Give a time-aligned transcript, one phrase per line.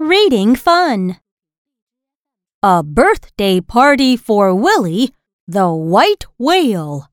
[0.00, 1.16] exciting fun.
[2.62, 5.12] A birthday party for Willie,
[5.46, 7.10] the white whale.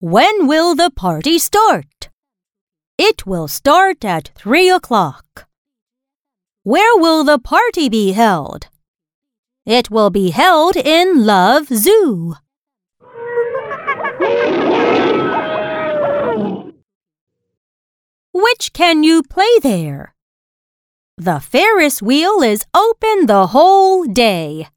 [0.00, 2.10] When will the party start?
[2.98, 5.46] It will start at three o'clock.
[6.62, 8.68] Where will the party be held?
[9.64, 12.34] It will be held in Love Zoo.
[18.38, 20.14] Which can you play there?
[21.16, 24.68] The Ferris wheel is open the whole day.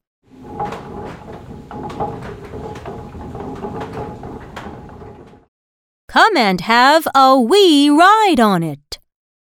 [6.07, 8.99] Come and have a wee ride on it.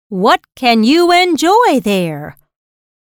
[0.08, 2.38] What can you enjoy there?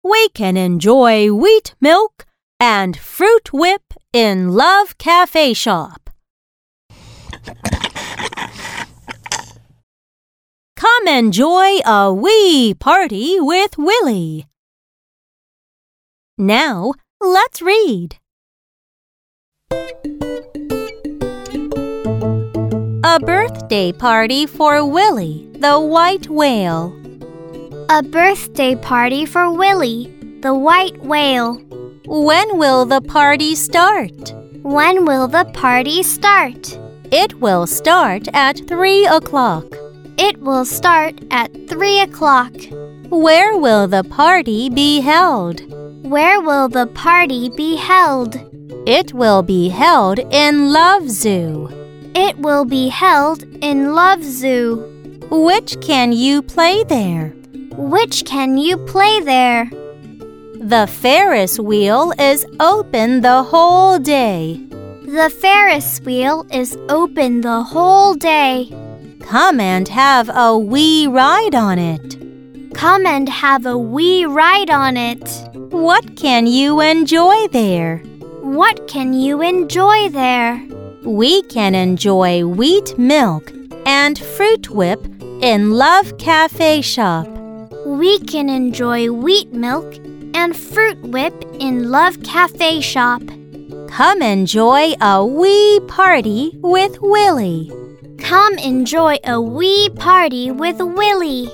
[0.03, 2.27] We can enjoy wheat milk
[2.59, 6.02] and fruit whip in Love Cafe Shop.
[11.03, 14.47] Come enjoy a wee party with Willie.
[16.39, 18.19] Now, let's read.
[23.03, 26.95] A birthday party for Willie, the white whale.
[27.91, 30.07] A birthday party for Willie,
[30.41, 31.55] the white whale.
[32.07, 34.33] When will the party start?
[34.63, 36.79] When will the party start?
[37.11, 39.82] It will start at three o'clock.
[40.19, 42.53] It will start at three o'clock.
[43.09, 45.61] Where will the party be held?
[46.05, 48.37] Where will the party be held?
[48.87, 51.69] It will be held in Love Zoo.
[52.15, 54.89] It will be held in Love Zoo.
[55.31, 57.29] Which can you play there?
[57.77, 59.71] Which can you play there?
[60.61, 64.61] The Ferris wheel is open the whole day.
[65.07, 68.71] The Ferris wheel is open the whole day.
[69.23, 72.75] Come and have a wee ride on it.
[72.75, 75.27] Come and have a wee ride on it.
[75.73, 77.99] What can you enjoy there?
[78.41, 80.63] What can you enjoy there?
[81.05, 83.51] We can enjoy wheat milk
[83.87, 85.05] and fruit whip
[85.41, 87.27] in Love Cafe Shop.
[87.87, 89.95] We can enjoy wheat milk
[90.35, 93.23] and fruit whip in Love Cafe Shop.
[93.97, 97.71] Come enjoy a wee party with Willie.
[98.19, 101.51] Come enjoy a wee party with Willie.